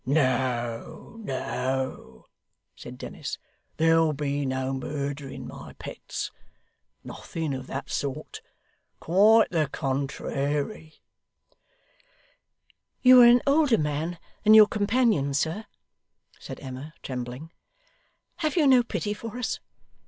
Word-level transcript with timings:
'No, 0.03 1.15
no,' 1.19 2.25
said 2.75 2.97
Dennis, 2.97 3.37
'there'll 3.77 4.13
be 4.13 4.47
no 4.47 4.73
murdering, 4.73 5.45
my 5.45 5.73
pets. 5.73 6.31
Nothing 7.03 7.53
of 7.53 7.67
that 7.67 7.91
sort. 7.91 8.41
Quite 8.99 9.51
the 9.51 9.69
contrairy.' 9.71 11.03
'You 13.03 13.21
are 13.21 13.27
an 13.27 13.43
older 13.45 13.77
man 13.77 14.17
than 14.43 14.55
your 14.55 14.65
companion, 14.65 15.35
sir,' 15.35 15.65
said 16.39 16.59
Emma, 16.61 16.95
trembling. 17.03 17.51
'Have 18.37 18.57
you 18.57 18.65
no 18.65 18.81
pity 18.81 19.13
for 19.13 19.37
us? 19.37 19.59